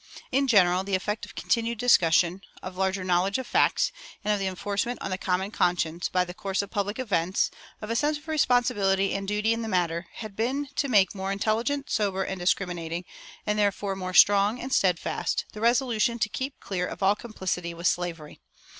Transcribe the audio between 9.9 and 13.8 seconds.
had been to make more intelligent, sober, and discriminating, and